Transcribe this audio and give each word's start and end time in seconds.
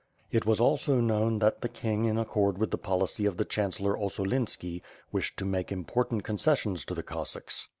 It 0.31 0.47
was 0.47 0.59
also 0.59 0.99
known 0.99 1.37
that 1.37 1.61
the 1.61 1.69
King 1.69 2.05
in 2.05 2.17
accord 2.17 2.57
with 2.57 2.71
the 2.71 2.77
policy 2.79 3.27
of 3.27 3.37
the 3.37 3.45
chancellor 3.45 3.95
Ossolinski 3.95 4.81
wished 5.11 5.37
to 5.37 5.45
make 5.45 5.71
important 5.71 6.23
concessions 6.23 6.83
to 6.85 6.95
the 6.95 7.03
Cossacks. 7.03 7.67